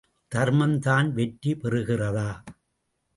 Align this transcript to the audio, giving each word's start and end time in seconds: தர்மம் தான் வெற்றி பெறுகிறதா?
தர்மம் 0.31 0.79
தான் 0.79 1.09
வெற்றி 1.13 1.51
பெறுகிறதா? 1.55 2.29